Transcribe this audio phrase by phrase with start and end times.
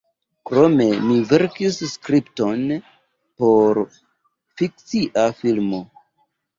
[0.49, 2.65] Krome mi verkis skripton
[3.45, 5.87] por fikcia filmo.